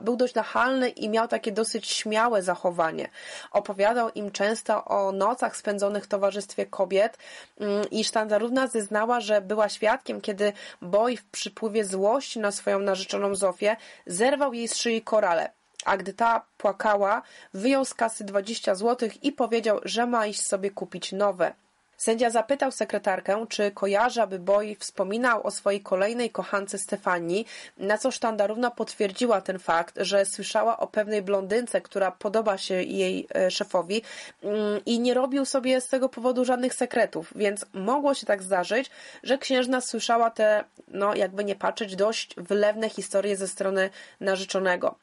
[0.00, 3.08] był dość nachalny i miał takie dosyć śmiałe zachowanie.
[3.50, 7.18] Opowiadał im często o nocach spędzonych w towarzystwie kobiet
[7.60, 13.34] mm, i Sztandarówna zeznała, że była świadkiem, kiedy Boj w przypływie złości na swoją narzeczoną
[13.34, 15.52] Zofię zerwał jej z szyi korale,
[15.84, 17.22] a gdy ta płakała,
[17.54, 21.54] wyjął z kasy 20 złotych i powiedział, że ma iść sobie kupić nowe.
[21.96, 27.46] Sędzia zapytał sekretarkę, czy kojarzy, aby Boy wspominał o swojej kolejnej kochance Stefanii,
[27.78, 33.26] na co sztandarówna potwierdziła ten fakt, że słyszała o pewnej blondynce, która podoba się jej
[33.34, 34.02] e, szefowi
[34.42, 38.90] mm, i nie robił sobie z tego powodu żadnych sekretów, więc mogło się tak zdarzyć,
[39.22, 44.94] że księżna słyszała te, no jakby nie patrzeć, dość wylewne historie ze strony narzeczonego.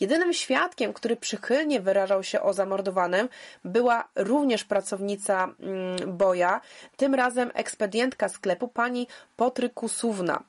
[0.00, 3.28] Jedynym świadkiem, który przychylnie wyrażał się o zamordowanym,
[3.64, 6.60] była również pracownica mm, Boja,
[6.96, 9.06] tym razem ekspedientka sklepu pani
[9.36, 10.42] Potrykusówna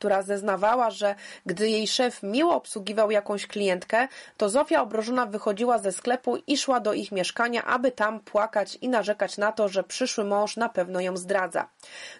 [0.00, 1.14] która zeznawała, że
[1.46, 6.80] gdy jej szef miło obsługiwał jakąś klientkę, to Zofia obrożona wychodziła ze sklepu i szła
[6.80, 11.00] do ich mieszkania, aby tam płakać i narzekać na to, że przyszły mąż na pewno
[11.00, 11.68] ją zdradza.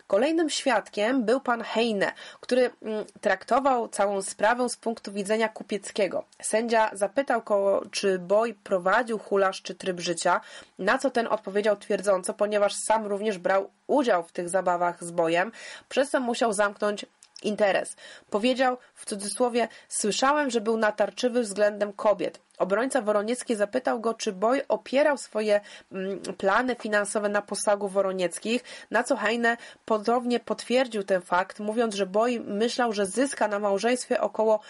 [0.07, 6.25] Kolejnym świadkiem był pan Heine, który mm, traktował całą sprawę z punktu widzenia kupieckiego.
[6.43, 10.41] Sędzia zapytał go, czy Boj prowadził hulasz czy tryb życia,
[10.79, 15.53] na co ten odpowiedział twierdząco, ponieważ sam również brał udział w tych zabawach z bojem,
[15.89, 17.07] przez co musiał zamknąć
[17.43, 17.97] interes.
[18.31, 22.41] Powiedział w cudzysłowie, słyszałem, że był natarczywy względem kobiet.
[22.59, 25.61] Obrońca Woroniecki zapytał go, czy Boj opierał swoje
[25.93, 32.07] mm, plany finansowe na posagu Woronieckich, na co Heine ponownie potwierdził ten fakt, mówiąc, że
[32.07, 34.61] Boj myślał, że zyska na małżeństwie około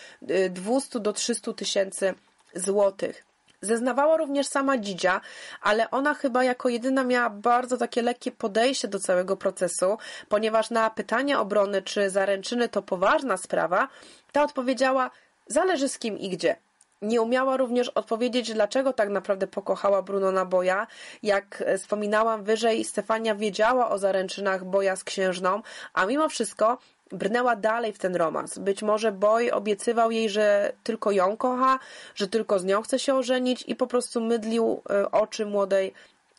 [0.50, 2.14] 200 y, do 300 tysięcy
[2.54, 3.29] złotych.
[3.62, 5.20] Zeznawała również sama Dzidzia,
[5.62, 10.90] ale ona chyba jako jedyna miała bardzo takie lekkie podejście do całego procesu, ponieważ na
[10.90, 13.88] pytanie obrony, czy zaręczyny to poważna sprawa,
[14.33, 15.11] ta odpowiedziała,
[15.46, 16.57] zależy z kim i gdzie.
[17.03, 20.87] Nie umiała również odpowiedzieć, dlaczego tak naprawdę pokochała Brunona Boja.
[21.23, 25.62] Jak wspominałam wyżej, Stefania wiedziała o zaręczynach Boja z księżną,
[25.94, 26.79] a mimo wszystko
[27.12, 28.59] brnęła dalej w ten romans.
[28.59, 31.79] Być może Boy obiecywał jej, że tylko ją kocha,
[32.14, 35.94] że tylko z nią chce się ożenić i po prostu mydlił e, oczy młodej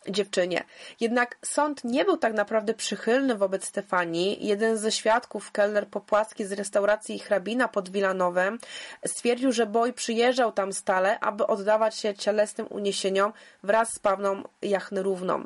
[0.08, 0.64] dziewczynie.
[1.00, 4.46] Jednak sąd nie był tak naprawdę przychylny wobec Stefanii.
[4.46, 8.58] Jeden ze świadków, kelner Popłacki z restauracji Hrabina pod Wilanowem,
[9.06, 13.32] stwierdził, że Boj przyjeżdżał tam stale, aby oddawać się cielesnym uniesieniom
[13.62, 15.44] wraz z Pawną Jachnyrówną.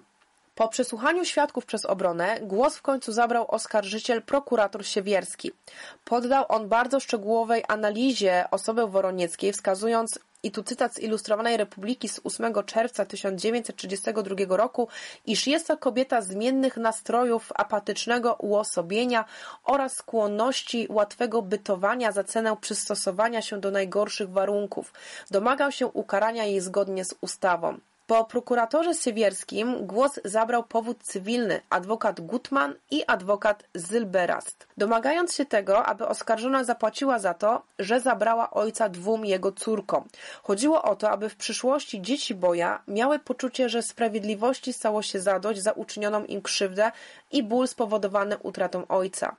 [0.57, 5.53] Po przesłuchaniu świadków przez obronę głos w końcu zabrał oskarżyciel prokurator Siewierski.
[6.05, 12.21] Poddał on bardzo szczegółowej analizie osoby Woronieckiej, wskazując i tu cytat z Ilustrowanej Republiki z
[12.25, 14.89] 8 czerwca 1932 roku,
[15.27, 19.25] iż jest to kobieta zmiennych nastrojów, apatycznego uosobienia
[19.65, 24.93] oraz skłonności łatwego bytowania za cenę przystosowania się do najgorszych warunków.
[25.31, 27.79] Domagał się ukarania jej zgodnie z ustawą.
[28.07, 35.87] Po prokuratorze Siewierskim głos zabrał powód cywilny adwokat Gutman i adwokat Zylberast, domagając się tego,
[35.87, 40.09] aby oskarżona zapłaciła za to, że zabrała ojca dwóm jego córkom.
[40.43, 45.63] Chodziło o to, aby w przyszłości dzieci Boja miały poczucie, że sprawiedliwości stało się zadość
[45.63, 46.93] za uczynioną im krzywdę
[47.33, 49.37] i ból spowodowany utratą ojca.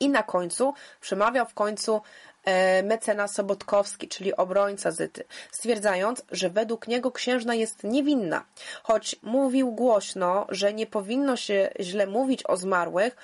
[0.00, 2.00] I na końcu przemawiał w końcu
[2.44, 8.44] E, mecenas Sobotkowski, czyli obrońca Zyty, stwierdzając, że według niego księżna jest niewinna.
[8.82, 13.16] Choć mówił głośno, że nie powinno się źle mówić o zmarłych,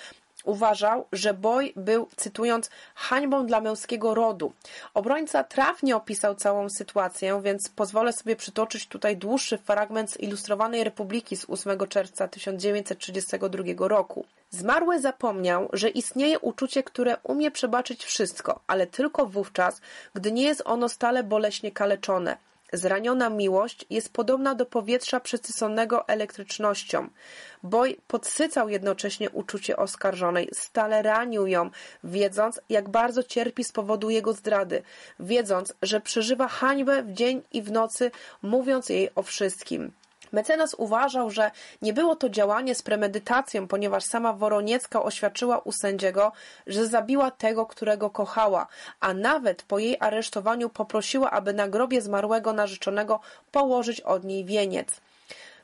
[0.48, 4.52] uważał, że boj był, cytując, hańbą dla męskiego rodu.
[4.94, 11.37] Obrońca trafnie opisał całą sytuację, więc pozwolę sobie przytoczyć tutaj dłuższy fragment z Ilustrowanej Republiki
[11.37, 14.24] z 8 czerwca 1932 roku.
[14.50, 19.80] Zmarły zapomniał, że istnieje uczucie, które umie przebaczyć wszystko, ale tylko wówczas,
[20.14, 22.47] gdy nie jest ono stale boleśnie kaleczone.
[22.72, 27.09] Zraniona miłość jest podobna do powietrza przesyconego elektrycznością.
[27.62, 31.70] Boj podsycał jednocześnie uczucie oskarżonej, stale ranił ją,
[32.04, 34.83] wiedząc, jak bardzo cierpi z powodu jego zdrady,
[35.20, 38.11] wiedząc, że przeżywa hańbę w dzień i w nocy,
[38.42, 39.92] mówiąc jej o wszystkim.
[40.32, 41.50] Mecenas uważał, że
[41.82, 46.32] nie było to działanie z premedytacją, ponieważ sama Woroniecka oświadczyła u sędziego,
[46.66, 48.66] że zabiła tego, którego kochała,
[49.00, 53.20] a nawet po jej aresztowaniu poprosiła, aby na grobie zmarłego narzeczonego
[53.52, 55.00] położyć od niej wieniec.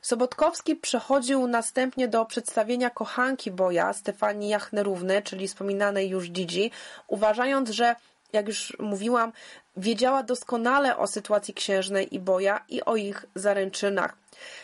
[0.01, 6.71] Sobotkowski przechodził następnie do przedstawienia kochanki Boja, Stefanii Jachnerówny, czyli wspominanej już Dzidzi,
[7.07, 7.95] uważając, że
[8.33, 9.31] jak już mówiłam,
[9.77, 14.17] wiedziała doskonale o sytuacji księżnej i Boja i o ich zaręczynach.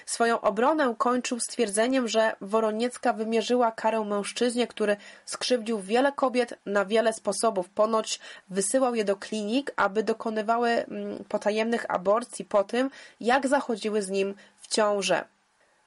[0.06, 7.13] Swoją obronę kończył stwierdzeniem, że Woroniecka wymierzyła karę mężczyźnie, który skrzywdził wiele kobiet na wiele
[7.13, 7.69] sposobów.
[7.69, 8.19] Ponoć
[8.50, 14.36] wysyłał je do klinik, aby dokonywały mm, potajemnych aborcji po tym, jak zachodziły z nim
[14.62, 15.26] w ciążę.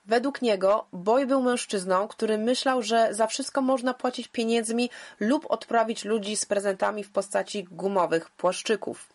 [0.06, 4.90] Według niego Boj był mężczyzną, który myślał, że za wszystko można płacić pieniędzmi
[5.20, 9.08] lub odprawić ludzi z prezentami w postaci gumowych płaszczyków.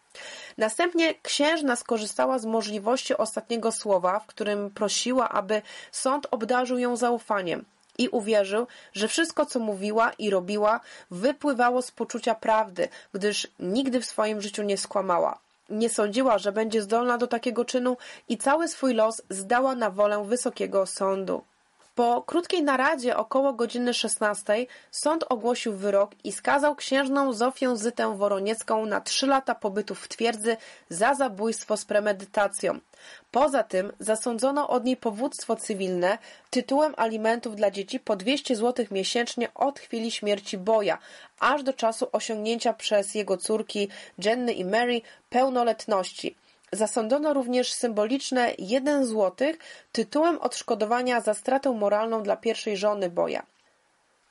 [0.58, 7.66] Następnie księżna skorzystała z możliwości ostatniego słowa, w którym prosiła, aby sąd obdarzył ją zaufaniem
[7.98, 10.80] i uwierzył, że wszystko, co mówiła i robiła,
[11.12, 15.40] wypływało z poczucia prawdy, gdyż nigdy w swoim życiu nie skłamała.
[15.70, 20.24] Nie sądziła, że będzie zdolna do takiego czynu i cały swój los zdała na wolę
[20.26, 21.49] wysokiego sądu.
[22.00, 28.86] Po krótkiej naradzie około godziny 16 sąd ogłosił wyrok i skazał księżną Zofię Zytę Woroniecką
[28.86, 30.58] na trzy lata pobytu w twierdzy
[30.90, 32.80] za zabójstwo z premedytacją.
[33.32, 36.18] Poza tym zasądzono od niej powództwo cywilne
[36.50, 40.98] tytułem alimentów dla dzieci po 200 zł miesięcznie od chwili śmierci Boja,
[41.40, 43.90] aż do czasu osiągnięcia przez jego córki
[44.26, 46.36] Jenny i Mary pełnoletności.
[46.72, 49.48] Zasądzono również symboliczne 1 zł
[49.92, 53.44] tytułem odszkodowania za stratę moralną dla pierwszej żony Boja.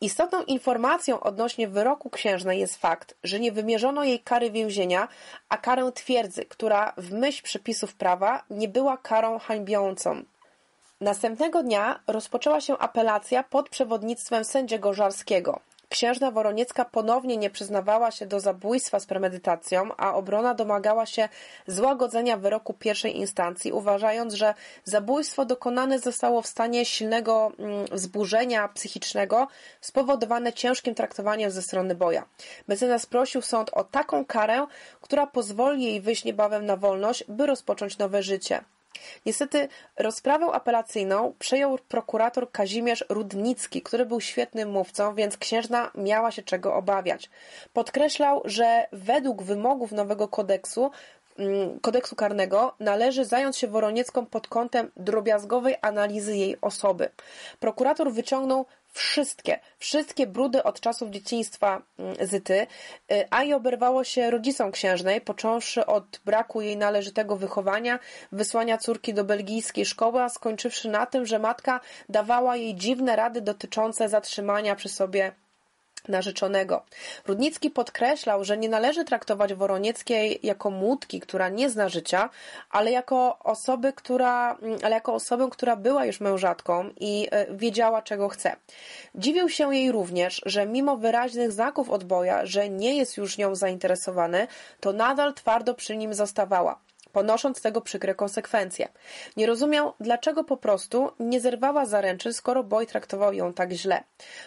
[0.01, 5.09] Istotną informacją odnośnie wyroku księżnej jest fakt, że nie wymierzono jej kary więzienia,
[5.48, 10.22] a karę twierdzy, która w myśl przepisów prawa nie była karą hańbiącą.
[11.01, 15.61] Następnego dnia rozpoczęła się apelacja pod przewodnictwem sędziego Żarskiego.
[15.88, 21.29] Księżna Woroniecka ponownie nie przyznawała się do zabójstwa z premedytacją, a obrona domagała się
[21.66, 29.48] złagodzenia wyroku pierwszej instancji, uważając, że zabójstwo dokonane zostało w stanie silnego mm, wzburzenia psychicznego
[29.81, 32.24] spowodowane ciężkim traktowaniem ze strony boja.
[32.68, 34.67] Mecenas prosił sąd o taką karę,
[35.00, 38.65] która pozwoli jej wyjść niebawem na wolność, by rozpocząć nowe życie.
[39.27, 46.42] Niestety rozprawę apelacyjną przejął prokurator Kazimierz Rudnicki, który był świetnym mówcą, więc księżna miała się
[46.42, 47.31] czego obawiać.
[47.73, 50.90] Podkreślał, że według wymogów nowego kodeksu
[51.38, 57.09] mm, kodeksu karnego należy zająć się Woroniecką pod kątem drobiazgowej analizy jej osoby.
[57.61, 58.67] Prokurator wyciągnął
[58.99, 62.67] wszystkie, wszystkie brudy od czasów dzieciństwa mm, Zyty,
[63.13, 67.99] y, a i oberwało się rodzicom księżnej, począwszy od braku jej należytego wychowania,
[68.33, 73.40] wysłania córki do belgijskiej szkoły, a skończywszy na tym, że matka dawała jej dziwne rady
[73.40, 75.33] dotyczące zatrzymania przy sobie
[76.09, 76.83] narzeczonego.
[77.27, 82.31] Rudnicki podkreślał, że nie należy traktować Woronieckiej jako młódki, która nie zna życia,
[82.71, 88.29] ale jako osoby, która, ale jako osobę, która była już mężatką i e, wiedziała, czego
[88.29, 88.57] chce.
[89.15, 94.46] Dziwił się jej również, że mimo wyraźnych znaków odboja, że nie jest już nią zainteresowany,
[94.81, 98.88] to nadal twardo przy nim zostawała ponosząc tego przykre konsekwencje.
[99.37, 104.02] Nie rozumiał, dlaczego po prostu nie zerwała zaręczyn, skoro Boy traktował ją tak źle.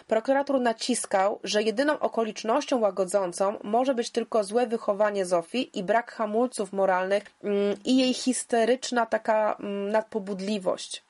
[0.06, 6.72] Prokurator naciskał, że jedyną okolicznością łagodzącą może być tylko złe wychowanie Zofii i brak hamulców
[6.72, 11.02] moralnych mm, i jej histeryczna taka mm, nadpobudliwość.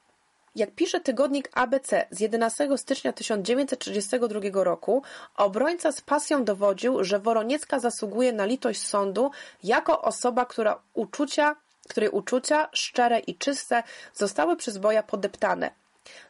[0.54, 5.02] Jak pisze tygodnik ABC z 11 stycznia 1932 roku,
[5.36, 9.30] obrońca z pasją dowodził, że Woroniecka zasługuje na litość sądu
[9.64, 11.56] jako osoba, która uczucia,
[11.88, 13.82] której uczucia szczere i czyste
[14.14, 15.81] zostały przez Boja podeptane.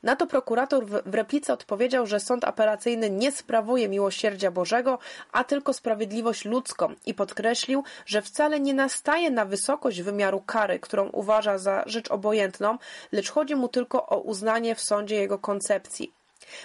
[0.03, 4.99] Na to prokurator w replice odpowiedział, że sąd apelacyjny nie sprawuje miłosierdzia Bożego,
[5.33, 11.09] a tylko sprawiedliwość ludzką i podkreślił, że wcale nie nastaje na wysokość wymiaru kary, którą
[11.09, 12.79] uważa za rzecz obojętną,
[13.13, 16.22] lecz chodzi mu tylko o uznanie w sądzie jego koncepcji.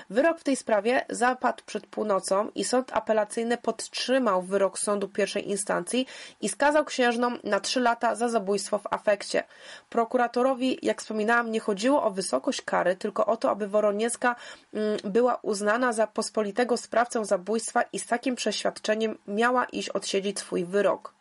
[0.10, 6.08] Wyrok w tej sprawie zapadł przed północą i sąd apelacyjny podtrzymał wyrok sądu pierwszej instancji
[6.42, 9.44] i skazał księżną na trzy lata za zabójstwo w afekcie.
[9.90, 14.36] Prokuratorowi, jak wspominałam, nie chodziło o wysokość kary, tylko o to, aby Woroniecka
[14.74, 20.66] mm, była uznana za pospolitego sprawcę zabójstwa i z takim przeświadczeniem miała iść odsiedzieć swój
[20.66, 21.17] wyrok.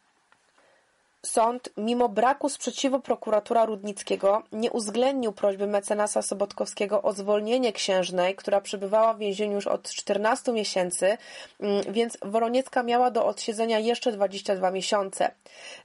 [1.27, 8.61] Sąd, mimo braku sprzeciwu prokuratora Rudnickiego, nie uwzględnił prośby mecenasa Sobotkowskiego o zwolnienie księżnej, która
[8.61, 11.19] przebywała w więzieniu już od 14 miesięcy,
[11.61, 15.31] mm, więc Woroniecka miała do odsiedzenia jeszcze 22 miesiące.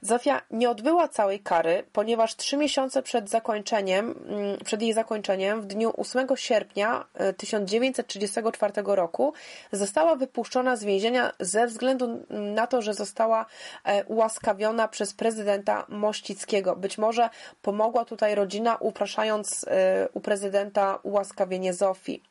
[0.00, 5.66] Zofia nie odbyła całej kary, ponieważ trzy miesiące przed zakończeniem, mm, przed jej zakończeniem, w
[5.66, 7.04] dniu 8 sierpnia
[7.36, 9.32] 1934 e, roku,
[9.72, 13.46] została wypuszczona z więzienia ze względu na to, że została
[13.84, 16.76] e, ułaskawiona przez prezydenta prezydenta Mościckiego.
[16.76, 17.30] Być może
[17.62, 19.66] pomogła tutaj rodzina, upraszając y,
[20.12, 22.22] u prezydenta ułaskawienie Zofii.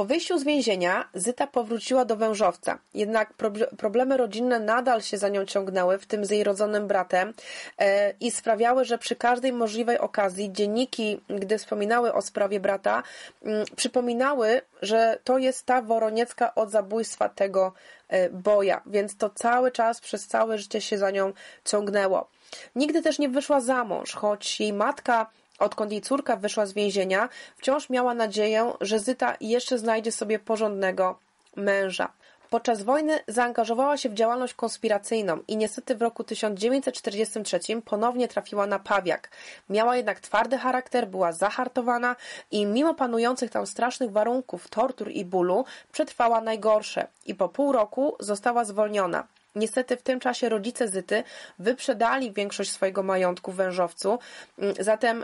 [0.00, 3.34] Po wyjściu z więzienia Zyta powróciła do wężowca, jednak
[3.78, 7.34] problemy rodzinne nadal się za nią ciągnęły, w tym z jej rodzonym bratem
[7.78, 13.02] e, i sprawiały, że przy każdej możliwej okazji dzienniki, gdy wspominały o sprawie brata,
[13.42, 17.72] mm, przypominały, że to jest ta Woroniecka od zabójstwa tego
[18.08, 21.32] e, boja, więc to cały czas, przez całe życie się za nią
[21.64, 22.28] ciągnęło.
[22.76, 25.30] Nigdy też nie wyszła za mąż, choć jej matka
[25.60, 31.18] Odkąd jej córka wyszła z więzienia, wciąż miała nadzieję, że Zyta jeszcze znajdzie sobie porządnego
[31.56, 32.12] męża.
[32.50, 38.78] Podczas wojny zaangażowała się w działalność konspiracyjną i niestety w roku 1943 ponownie trafiła na
[38.78, 39.30] Pawiak.
[39.68, 42.16] Miała jednak twardy charakter, była zahartowana
[42.50, 48.16] i mimo panujących tam strasznych warunków tortur i bólu przetrwała najgorsze i po pół roku
[48.20, 49.26] została zwolniona.
[49.54, 51.24] Niestety w tym czasie rodzice Zyty
[51.58, 54.18] wyprzedali większość swojego majątku w Wężowcu,
[54.58, 55.22] mm, zatem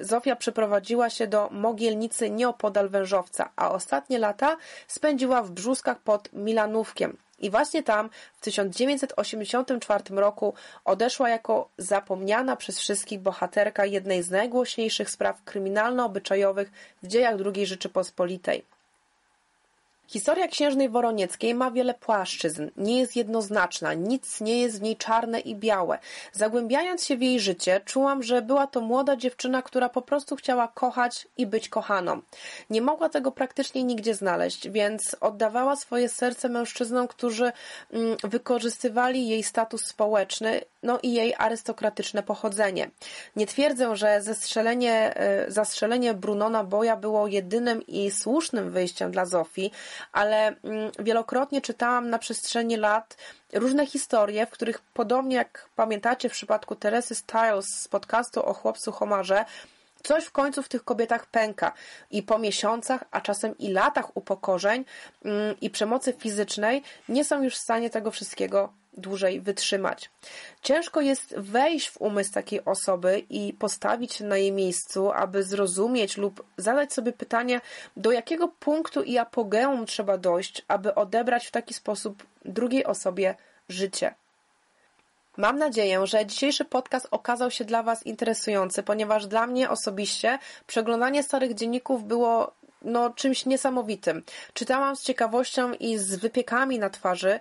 [0.00, 4.56] y, Zofia przeprowadziła się do Mogielnicy nieopodal Wężowca, a ostatnie lata
[4.88, 7.16] spędziła w Brzuskach pod Milanówkiem.
[7.38, 10.54] I właśnie tam w 1984 roku
[10.84, 16.70] odeszła jako zapomniana przez wszystkich bohaterka jednej z najgłośniejszych spraw kryminalno-obyczajowych
[17.02, 18.75] w dziejach II Rzeczypospolitej.
[20.08, 25.40] Historia księżnej Woronieckiej ma wiele płaszczyzn, nie jest jednoznaczna, nic nie jest w niej czarne
[25.40, 25.98] i białe.
[26.32, 30.68] Zagłębiając się w jej życie, czułam, że była to młoda dziewczyna, która po prostu chciała
[30.68, 32.20] kochać i być kochaną.
[32.70, 37.52] Nie mogła tego praktycznie nigdzie znaleźć, więc oddawała swoje serce mężczyznom, którzy
[37.92, 42.90] mm, wykorzystywali jej status społeczny, no i jej arystokratyczne pochodzenie.
[43.36, 49.70] Nie twierdzę, że zestrzelenie, e, zastrzelenie Brunona Boja było jedynym i słusznym wyjściem dla Zofii,
[50.12, 50.56] ale mm,
[50.98, 53.16] wielokrotnie czytałam na przestrzeni lat
[53.52, 58.92] różne historie, w których podobnie jak pamiętacie w przypadku Teresy Styles z podcastu o chłopcu
[58.92, 59.44] Homarze,
[60.06, 61.72] Coś w końcu w tych kobietach pęka
[62.10, 64.84] i po miesiącach, a czasem i latach upokorzeń
[65.24, 70.10] mm, i przemocy fizycznej nie są już w stanie tego wszystkiego dłużej wytrzymać.
[70.62, 76.16] Ciężko jest wejść w umysł takiej osoby i postawić się na jej miejscu, aby zrozumieć
[76.16, 77.60] lub zadać sobie pytanie,
[77.96, 83.34] do jakiego punktu i apogeum trzeba dojść, aby odebrać w taki sposób drugiej osobie
[83.68, 84.14] życie.
[85.36, 91.22] Mam nadzieję, że dzisiejszy podcast okazał się dla Was interesujący, ponieważ dla mnie osobiście przeglądanie
[91.22, 94.22] starych dzienników było no, czymś niesamowitym.
[94.54, 97.40] Czytałam z ciekawością i z wypiekami na twarzy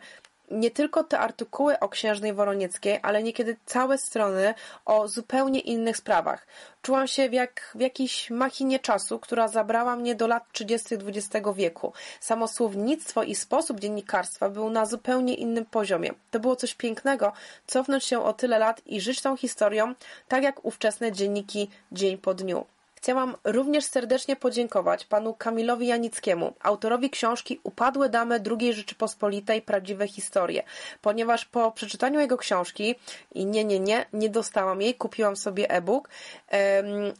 [0.51, 4.53] nie tylko te artykuły o księżnej Woronieckiej, ale niekiedy całe strony
[4.85, 6.47] o zupełnie innych sprawach.
[6.81, 10.95] Czułam się jak w jakiejś machinie czasu, która zabrała mnie do lat 30.
[10.95, 11.93] XX wieku.
[12.19, 16.11] Samo słownictwo i sposób dziennikarstwa był na zupełnie innym poziomie.
[16.31, 17.33] To było coś pięknego,
[17.67, 19.93] cofnąć się o tyle lat i żyć tą historią,
[20.27, 22.65] tak jak ówczesne dzienniki dzień po dniu.
[23.05, 30.63] Chciałam również serdecznie podziękować panu Kamilowi Janickiemu, autorowi książki Upadłe damy II Rzeczypospolitej Prawdziwe historie,
[31.01, 32.95] ponieważ po przeczytaniu jego książki
[33.35, 36.09] i nie, nie, nie, nie dostałam jej, kupiłam sobie e-book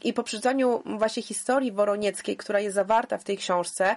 [0.04, 3.96] i po przeczytaniu właśnie historii woronieckiej, która jest zawarta w tej książce,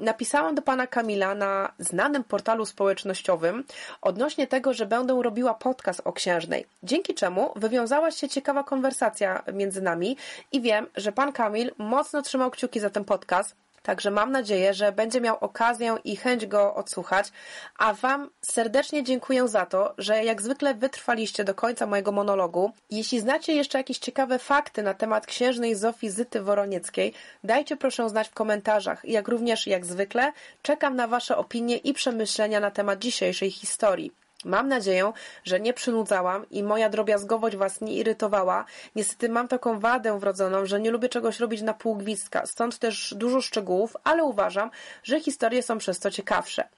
[0.00, 3.64] napisałam do pana Kamila na znanym portalu społecznościowym
[4.02, 9.82] odnośnie tego, że będę robiła podcast o księżnej, dzięki czemu wywiązała się ciekawa konwersacja między
[9.82, 10.16] nami
[10.52, 14.92] i wiem, że pan Kamil mocno trzymał kciuki za ten podcast, Także mam nadzieję, że
[14.92, 17.32] będzie miał okazję i chęć go odsłuchać,
[17.78, 22.72] a Wam serdecznie dziękuję za to, że jak zwykle wytrwaliście do końca mojego monologu.
[22.90, 27.14] Jeśli znacie jeszcze jakieś ciekawe fakty na temat księżnej Zofii Zyty Woronieckiej,
[27.44, 29.04] dajcie proszę znać w komentarzach.
[29.04, 30.32] Jak również, jak zwykle,
[30.62, 34.23] czekam na Wasze opinie i przemyślenia na temat dzisiejszej historii.
[34.44, 35.12] Mam nadzieję,
[35.44, 38.64] że nie przynudzałam i moja drobiazgowość Was nie irytowała.
[38.96, 43.14] Niestety mam taką wadę wrodzoną, że nie lubię czegoś robić na pół gwizdka, stąd też
[43.16, 44.70] dużo szczegółów, ale uważam,
[45.02, 46.68] że historie są przez to ciekawsze.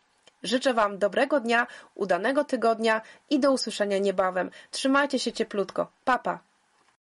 [0.42, 3.00] Życzę Wam dobrego dnia, udanego tygodnia
[3.30, 4.50] i do usłyszenia niebawem.
[4.70, 5.90] Trzymajcie się cieplutko.
[6.04, 6.38] Papa.